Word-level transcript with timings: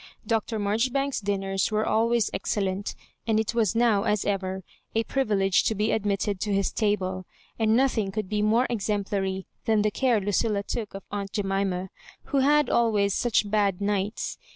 Dr. 0.25 0.57
Marjoribanks's 0.57 1.21
dinners 1.21 1.69
were 1.69 1.85
always 1.85 2.31
excellent, 2.33 2.95
and 3.27 3.39
it 3.39 3.53
was 3.53 3.75
now, 3.75 4.01
as 4.01 4.25
ever, 4.25 4.63
a 4.95 5.03
pri 5.03 5.23
vilege 5.25 5.63
to 5.65 5.75
be 5.75 5.91
admitted 5.91 6.39
to 6.39 6.51
his 6.51 6.71
table, 6.71 7.27
and 7.59 7.75
nothing 7.77 8.09
oould 8.11 8.27
be 8.27 8.41
more 8.41 8.65
exemplary 8.67 9.45
than 9.65 9.83
the 9.83 9.91
care 9.91 10.19
Lucilla 10.19 10.63
took 10.63 10.95
of 10.95 11.03
aunt 11.11 11.33
Jemima, 11.33 11.91
who 12.23 12.39
had 12.39 12.67
always 12.67 13.13
such 13.13 13.47
bad 13.47 13.79
nights. 13.79 14.39